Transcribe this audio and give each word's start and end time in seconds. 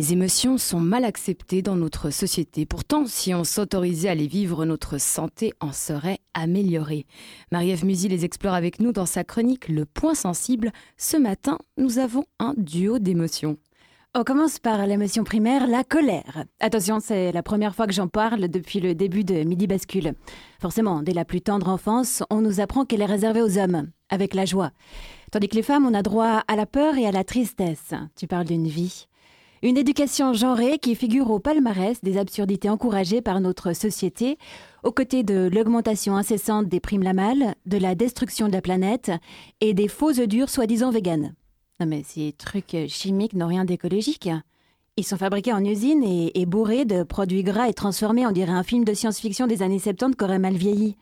Les 0.00 0.14
émotions 0.14 0.56
sont 0.56 0.80
mal 0.80 1.04
acceptées 1.04 1.60
dans 1.60 1.76
notre 1.76 2.08
société. 2.08 2.64
Pourtant, 2.64 3.04
si 3.04 3.34
on 3.34 3.44
s'autorisait 3.44 4.08
à 4.08 4.14
les 4.14 4.28
vivre, 4.28 4.64
notre 4.64 4.96
santé 4.96 5.52
en 5.60 5.72
serait 5.72 6.20
améliorée. 6.32 7.04
Marie-Ève 7.52 7.84
Musy 7.84 8.08
les 8.08 8.24
explore 8.24 8.54
avec 8.54 8.80
nous 8.80 8.92
dans 8.92 9.04
sa 9.04 9.24
chronique 9.24 9.68
Le 9.68 9.84
point 9.84 10.14
sensible. 10.14 10.72
Ce 10.96 11.18
matin, 11.18 11.58
nous 11.76 11.98
avons 11.98 12.24
un 12.38 12.54
duo 12.56 12.98
d'émotions. 12.98 13.58
On 14.14 14.24
commence 14.24 14.58
par 14.58 14.86
l'émotion 14.86 15.22
primaire, 15.22 15.66
la 15.66 15.84
colère. 15.84 16.46
Attention, 16.60 16.98
c'est 16.98 17.30
la 17.30 17.42
première 17.42 17.74
fois 17.74 17.86
que 17.86 17.92
j'en 17.92 18.08
parle 18.08 18.48
depuis 18.48 18.80
le 18.80 18.94
début 18.94 19.22
de 19.22 19.44
Midi 19.44 19.66
Bascule. 19.66 20.14
Forcément, 20.62 21.02
dès 21.02 21.12
la 21.12 21.26
plus 21.26 21.42
tendre 21.42 21.68
enfance, 21.68 22.22
on 22.30 22.40
nous 22.40 22.60
apprend 22.60 22.86
qu'elle 22.86 23.02
est 23.02 23.04
réservée 23.04 23.42
aux 23.42 23.58
hommes, 23.58 23.90
avec 24.08 24.32
la 24.32 24.46
joie. 24.46 24.70
Tandis 25.30 25.48
que 25.48 25.56
les 25.56 25.62
femmes, 25.62 25.84
on 25.84 25.92
a 25.92 26.02
droit 26.02 26.42
à 26.48 26.56
la 26.56 26.64
peur 26.64 26.96
et 26.96 27.06
à 27.06 27.12
la 27.12 27.22
tristesse. 27.22 27.92
Tu 28.16 28.26
parles 28.26 28.46
d'une 28.46 28.66
vie. 28.66 29.06
Une 29.62 29.76
éducation 29.76 30.32
genrée 30.32 30.78
qui 30.78 30.94
figure 30.94 31.30
au 31.30 31.38
palmarès 31.38 32.02
des 32.02 32.16
absurdités 32.16 32.70
encouragées 32.70 33.20
par 33.20 33.40
notre 33.40 33.74
société, 33.74 34.38
aux 34.84 34.90
côtés 34.90 35.22
de 35.22 35.50
l'augmentation 35.52 36.16
incessante 36.16 36.66
des 36.66 36.80
primes 36.80 37.02
la 37.02 37.12
malle, 37.12 37.54
de 37.66 37.76
la 37.76 37.94
destruction 37.94 38.48
de 38.48 38.54
la 38.54 38.62
planète 38.62 39.12
et 39.60 39.74
des 39.74 39.88
faux 39.88 40.18
œufs 40.18 40.48
soi-disant 40.50 40.90
véganes. 40.90 41.34
Non 41.78 41.84
mais 41.84 42.02
ces 42.02 42.32
trucs 42.32 42.74
chimiques 42.88 43.34
n'ont 43.34 43.48
rien 43.48 43.66
d'écologique. 43.66 44.30
Ils 44.96 45.04
sont 45.04 45.18
fabriqués 45.18 45.52
en 45.52 45.62
usine 45.62 46.04
et, 46.04 46.46
bourrés 46.46 46.86
de 46.86 47.02
produits 47.02 47.42
gras 47.42 47.68
et 47.68 47.74
transformés, 47.74 48.26
on 48.26 48.32
dirait 48.32 48.52
un 48.52 48.62
film 48.62 48.84
de 48.84 48.94
science-fiction 48.94 49.46
des 49.46 49.62
années 49.62 49.78
70 49.78 50.16
qui 50.16 50.24
aurait 50.24 50.38
mal 50.38 50.54
vieilli. 50.54 50.96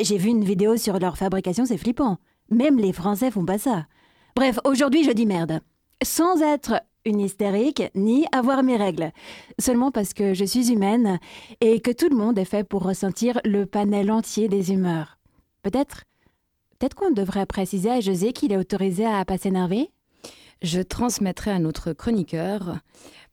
J'ai 0.00 0.16
vu 0.16 0.30
une 0.30 0.44
vidéo 0.44 0.78
sur 0.78 0.98
leur 0.98 1.18
fabrication, 1.18 1.66
c'est 1.66 1.76
flippant. 1.76 2.16
Même 2.50 2.78
les 2.78 2.94
Français 2.94 3.30
font 3.30 3.44
pas 3.44 3.58
ça. 3.58 3.86
Bref, 4.34 4.58
aujourd'hui 4.64 5.04
je 5.04 5.10
dis 5.10 5.26
merde. 5.26 5.60
Sans 6.02 6.40
être 6.40 6.80
une 7.08 7.20
hystérique, 7.20 7.82
ni 7.94 8.26
avoir 8.32 8.62
mes 8.62 8.76
règles. 8.76 9.12
Seulement 9.58 9.90
parce 9.90 10.14
que 10.14 10.34
je 10.34 10.44
suis 10.44 10.72
humaine 10.72 11.18
et 11.60 11.80
que 11.80 11.90
tout 11.90 12.08
le 12.08 12.16
monde 12.16 12.38
est 12.38 12.44
fait 12.44 12.64
pour 12.64 12.84
ressentir 12.84 13.40
le 13.44 13.66
panel 13.66 14.10
entier 14.12 14.48
des 14.48 14.72
humeurs. 14.72 15.18
Peut-être 15.62 16.04
Peut-être 16.78 16.94
qu'on 16.94 17.10
devrait 17.10 17.46
préciser 17.46 17.90
à 17.90 18.00
José 18.00 18.32
qu'il 18.32 18.52
est 18.52 18.56
autorisé 18.56 19.04
à 19.04 19.24
pas 19.24 19.36
s'énerver? 19.36 19.90
Je 20.62 20.80
transmettrai 20.80 21.50
à 21.50 21.58
notre 21.58 21.92
chroniqueur. 21.92 22.78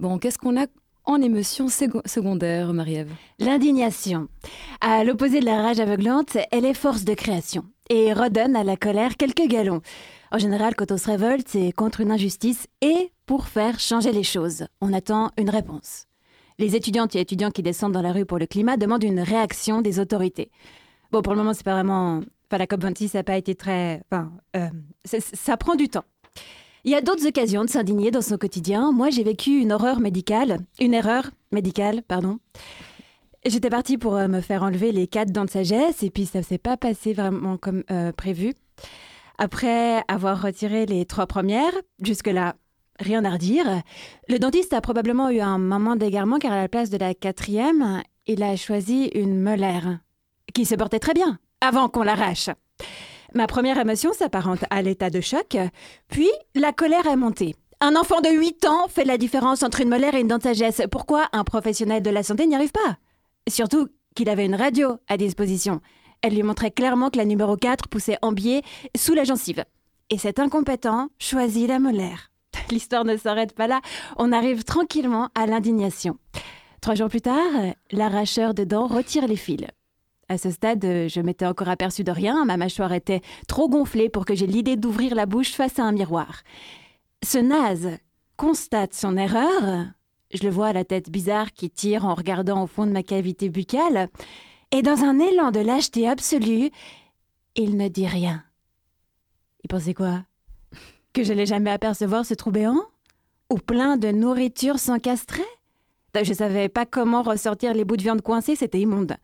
Bon, 0.00 0.18
qu'est-ce 0.18 0.38
qu'on 0.38 0.58
a 0.58 0.66
en 1.04 1.20
émotion 1.20 1.68
secondaire, 1.68 2.72
Marie-Ève? 2.72 3.12
L'indignation. 3.38 4.28
À 4.80 5.04
l'opposé 5.04 5.40
de 5.40 5.44
la 5.44 5.60
rage 5.60 5.78
aveuglante, 5.78 6.38
elle 6.52 6.64
est 6.64 6.72
force 6.72 7.04
de 7.04 7.12
création 7.12 7.66
et 7.90 8.14
redonne 8.14 8.56
à 8.56 8.64
la 8.64 8.78
colère 8.78 9.18
quelques 9.18 9.46
galons. 9.46 9.82
En 10.32 10.38
général, 10.38 10.74
quand 10.74 10.90
on 10.90 10.96
se 10.96 11.10
révolte, 11.10 11.48
c'est 11.48 11.70
contre 11.72 12.00
une 12.00 12.12
injustice 12.12 12.66
et 12.80 13.12
pour 13.26 13.46
faire 13.46 13.80
changer 13.80 14.12
les 14.12 14.22
choses. 14.22 14.66
On 14.80 14.92
attend 14.92 15.30
une 15.38 15.50
réponse. 15.50 16.06
Les 16.58 16.76
étudiantes 16.76 17.16
et 17.16 17.20
étudiants 17.20 17.50
qui 17.50 17.62
descendent 17.62 17.92
dans 17.92 18.02
la 18.02 18.12
rue 18.12 18.26
pour 18.26 18.38
le 18.38 18.46
climat 18.46 18.76
demandent 18.76 19.02
une 19.02 19.20
réaction 19.20 19.80
des 19.82 19.98
autorités. 19.98 20.50
Bon, 21.10 21.22
pour 21.22 21.32
le 21.32 21.38
moment, 21.38 21.54
c'est 21.54 21.64
pas 21.64 21.74
vraiment. 21.74 22.20
Enfin, 22.48 22.58
la 22.58 22.66
COP26 22.66 23.14
n'a 23.14 23.24
pas 23.24 23.36
été 23.36 23.54
très. 23.54 24.02
Enfin, 24.10 24.32
euh, 24.56 24.68
ça 25.04 25.56
prend 25.56 25.74
du 25.74 25.88
temps. 25.88 26.04
Il 26.84 26.92
y 26.92 26.94
a 26.94 27.00
d'autres 27.00 27.26
occasions 27.26 27.64
de 27.64 27.70
s'indigner 27.70 28.10
dans 28.10 28.20
son 28.20 28.36
quotidien. 28.36 28.92
Moi, 28.92 29.10
j'ai 29.10 29.24
vécu 29.24 29.58
une 29.58 29.72
horreur 29.72 30.00
médicale, 30.00 30.58
une 30.80 30.92
erreur 30.92 31.30
médicale, 31.50 32.02
pardon. 32.02 32.38
J'étais 33.46 33.70
partie 33.70 33.98
pour 33.98 34.16
euh, 34.16 34.28
me 34.28 34.40
faire 34.40 34.62
enlever 34.62 34.92
les 34.92 35.06
quatre 35.06 35.30
dents 35.30 35.44
de 35.44 35.50
sagesse 35.50 36.02
et 36.02 36.10
puis 36.10 36.26
ça 36.26 36.38
ne 36.38 36.44
s'est 36.44 36.58
pas 36.58 36.76
passé 36.76 37.12
vraiment 37.14 37.56
comme 37.56 37.84
euh, 37.90 38.12
prévu. 38.12 38.54
Après 39.38 40.02
avoir 40.08 40.40
retiré 40.40 40.86
les 40.86 41.04
trois 41.06 41.26
premières, 41.26 41.72
jusque-là, 42.00 42.54
rien 42.98 43.24
à 43.24 43.30
redire. 43.30 43.82
Le 44.28 44.38
dentiste 44.38 44.72
a 44.72 44.80
probablement 44.80 45.30
eu 45.30 45.40
un 45.40 45.58
moment 45.58 45.96
d'égarement 45.96 46.38
car 46.38 46.52
à 46.52 46.60
la 46.62 46.68
place 46.68 46.90
de 46.90 46.98
la 46.98 47.14
quatrième, 47.14 48.02
il 48.26 48.42
a 48.42 48.56
choisi 48.56 49.10
une 49.14 49.40
molaire 49.40 49.98
qui 50.54 50.64
se 50.64 50.74
portait 50.74 51.00
très 51.00 51.14
bien 51.14 51.38
avant 51.60 51.88
qu'on 51.88 52.02
l'arrache. 52.02 52.50
Ma 53.34 53.46
première 53.46 53.78
émotion 53.78 54.12
s'apparente 54.12 54.64
à 54.70 54.80
l'état 54.82 55.10
de 55.10 55.20
choc, 55.20 55.56
puis 56.08 56.30
la 56.54 56.72
colère 56.72 57.06
est 57.06 57.16
montée. 57.16 57.56
Un 57.80 57.96
enfant 57.96 58.20
de 58.20 58.30
8 58.30 58.64
ans 58.66 58.88
fait 58.88 59.04
la 59.04 59.18
différence 59.18 59.62
entre 59.62 59.80
une 59.80 59.88
molaire 59.88 60.14
et 60.14 60.20
une 60.20 60.28
dent. 60.28 60.38
Pourquoi 60.90 61.28
un 61.32 61.42
professionnel 61.44 62.02
de 62.02 62.10
la 62.10 62.22
santé 62.22 62.46
n'y 62.46 62.54
arrive 62.54 62.72
pas? 62.72 62.96
Surtout 63.48 63.88
qu'il 64.14 64.28
avait 64.28 64.46
une 64.46 64.54
radio 64.54 64.98
à 65.08 65.16
disposition. 65.16 65.80
Elle 66.22 66.34
lui 66.34 66.42
montrait 66.42 66.70
clairement 66.70 67.10
que 67.10 67.18
la 67.18 67.24
numéro 67.24 67.56
4 67.56 67.88
poussait 67.88 68.18
en 68.22 68.32
biais 68.32 68.62
sous 68.96 69.14
la 69.14 69.24
gencive. 69.24 69.64
Et 70.10 70.18
cet 70.18 70.38
incompétent 70.38 71.08
choisit 71.18 71.68
la 71.68 71.80
molaire. 71.80 72.30
L'histoire 72.70 73.04
ne 73.04 73.16
s'arrête 73.16 73.54
pas 73.54 73.66
là, 73.66 73.80
on 74.16 74.32
arrive 74.32 74.64
tranquillement 74.64 75.28
à 75.34 75.46
l'indignation. 75.46 76.18
Trois 76.80 76.94
jours 76.94 77.08
plus 77.08 77.20
tard, 77.20 77.74
l'arracheur 77.92 78.54
de 78.54 78.64
dents 78.64 78.86
retire 78.86 79.26
les 79.26 79.36
fils. 79.36 79.66
À 80.28 80.38
ce 80.38 80.50
stade, 80.50 80.82
je 80.82 81.20
m'étais 81.20 81.46
encore 81.46 81.68
aperçu 81.68 82.02
de 82.02 82.10
rien, 82.10 82.44
ma 82.44 82.56
mâchoire 82.56 82.92
était 82.92 83.20
trop 83.46 83.68
gonflée 83.68 84.08
pour 84.08 84.24
que 84.24 84.34
j'aie 84.34 84.46
l'idée 84.46 84.76
d'ouvrir 84.76 85.14
la 85.14 85.26
bouche 85.26 85.52
face 85.52 85.78
à 85.78 85.84
un 85.84 85.92
miroir. 85.92 86.42
Ce 87.22 87.38
naze 87.38 87.98
constate 88.36 88.94
son 88.94 89.16
erreur, 89.16 89.86
je 90.32 90.42
le 90.42 90.50
vois 90.50 90.68
à 90.68 90.72
la 90.72 90.84
tête 90.84 91.10
bizarre 91.10 91.52
qui 91.52 91.70
tire 91.70 92.06
en 92.06 92.14
regardant 92.14 92.62
au 92.62 92.66
fond 92.66 92.86
de 92.86 92.92
ma 92.92 93.02
cavité 93.02 93.48
buccale, 93.48 94.08
et 94.72 94.82
dans 94.82 95.04
un 95.04 95.18
élan 95.18 95.50
de 95.50 95.60
lâcheté 95.60 96.08
absolue, 96.08 96.70
il 97.54 97.76
ne 97.76 97.88
dit 97.88 98.06
rien. 98.06 98.42
Il 99.62 99.68
pensait 99.68 99.94
quoi? 99.94 100.24
Que 101.14 101.22
je 101.22 101.28
n'allais 101.28 101.46
jamais 101.46 101.70
apercevoir 101.70 102.26
ce 102.26 102.34
trou 102.34 102.50
béant 102.50 102.82
Ou 103.48 103.58
plein 103.58 103.96
de 103.96 104.08
nourriture 104.08 104.80
s'encastrait 104.80 105.42
Je 106.20 106.32
savais 106.34 106.68
pas 106.68 106.86
comment 106.86 107.22
ressortir 107.22 107.72
les 107.72 107.84
bouts 107.84 107.96
de 107.96 108.02
viande 108.02 108.20
coincés, 108.20 108.56
c'était 108.56 108.80
immonde. 108.80 109.16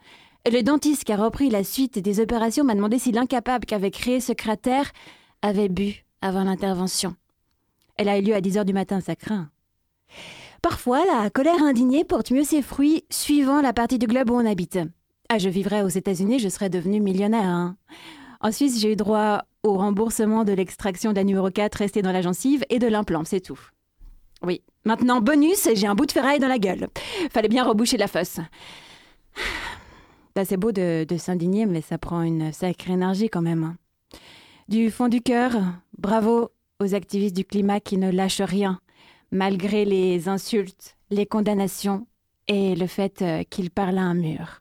Le 0.47 0.63
dentiste 0.63 1.03
qui 1.03 1.13
a 1.13 1.17
repris 1.17 1.51
la 1.51 1.65
suite 1.65 1.99
des 1.99 2.21
opérations 2.21 2.63
m'a 2.63 2.77
demandé 2.77 3.01
si 3.01 3.11
l'incapable 3.11 3.67
qui 3.67 3.75
avait 3.75 3.91
créé 3.91 4.21
ce 4.21 4.33
cratère 4.33 4.93
avait 5.43 5.69
bu 5.69 6.05
avant 6.23 6.45
l'intervention. 6.45 7.17
Elle 7.97 8.09
a 8.09 8.19
eu 8.19 8.23
lieu 8.23 8.35
à 8.37 8.41
10 8.41 8.59
heures 8.59 8.65
du 8.65 8.73
matin, 8.73 9.01
ça 9.01 9.17
craint. 9.17 9.51
Parfois, 10.63 11.05
la 11.07 11.29
colère 11.29 11.61
indignée 11.61 12.05
porte 12.05 12.31
mieux 12.31 12.45
ses 12.45 12.63
fruits 12.63 13.05
suivant 13.11 13.61
la 13.61 13.73
partie 13.73 13.99
du 13.99 14.07
globe 14.07 14.31
où 14.31 14.35
on 14.35 14.47
habite. 14.47 14.79
Ah, 15.29 15.39
je 15.39 15.49
vivrais 15.49 15.83
aux 15.83 15.89
États-Unis, 15.89 16.39
je 16.39 16.49
serais 16.49 16.71
devenu 16.71 17.01
millionnaire. 17.01 17.49
Hein. 17.49 17.77
En 18.41 18.53
Suisse, 18.53 18.81
j'ai 18.81 18.93
eu 18.93 18.97
droit 18.97 19.43
au 19.63 19.75
remboursement 19.75 20.45
de 20.45 20.53
l'extraction 20.53 21.11
de 21.11 21.17
la 21.17 21.25
numéro 21.25 21.51
4 21.51 21.75
restée 21.75 22.03
dans 22.03 22.13
la 22.13 22.23
gencive 22.23 22.65
et 22.71 22.79
de 22.79 22.87
l'implant, 22.87 23.25
c'est 23.25 23.41
tout. 23.41 23.61
Oui. 24.43 24.63
Maintenant, 24.85 25.21
bonus, 25.21 25.69
j'ai 25.75 25.87
un 25.87 25.95
bout 25.95 26.07
de 26.07 26.13
ferraille 26.13 26.39
dans 26.39 26.49
la 26.49 26.59
gueule. 26.59 26.89
Fallait 27.31 27.49
bien 27.49 27.65
reboucher 27.65 27.99
la 27.99 28.07
fosse. 28.07 28.41
C'est 30.43 30.57
beau 30.57 30.73
de, 30.73 31.05
s'indigner, 31.19 31.67
mais 31.67 31.83
ça 31.83 31.99
prend 31.99 32.23
une 32.23 32.51
sacrée 32.53 32.95
énergie 32.95 33.29
quand 33.29 33.43
même. 33.43 33.77
Du 34.69 34.91
fond 34.91 35.09
du 35.09 35.21
cœur, 35.21 35.53
bravo 35.99 36.51
aux 36.81 36.95
activistes 36.95 37.37
du 37.37 37.45
climat 37.45 37.81
qui 37.81 37.99
ne 37.99 38.11
lâchent 38.11 38.41
rien, 38.41 38.81
malgré 39.31 39.85
les 39.85 40.29
insultes, 40.29 40.97
les 41.11 41.27
condamnations 41.27 42.07
et 42.49 42.75
le 42.75 42.87
fait 42.87 43.21
euh, 43.21 43.43
qu'ils 43.51 43.71
parlent 43.71 43.99
à 43.99 44.03
un 44.03 44.15
mur. 44.15 44.61